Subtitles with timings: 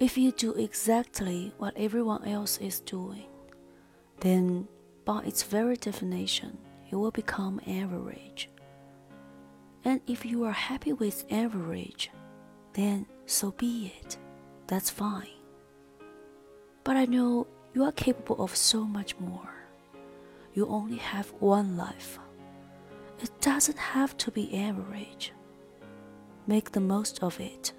[0.00, 3.26] If you do exactly what everyone else is doing,
[4.20, 4.66] then
[5.04, 6.56] by its very definition,
[6.88, 8.48] you will become average.
[9.84, 12.10] And if you are happy with average,
[12.72, 14.16] then so be it.
[14.68, 15.36] That's fine.
[16.82, 19.52] But I know you are capable of so much more.
[20.54, 22.18] You only have one life.
[23.20, 25.34] It doesn't have to be average.
[26.46, 27.74] Make the most of it.